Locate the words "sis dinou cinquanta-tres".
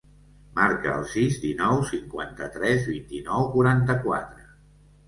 1.11-2.89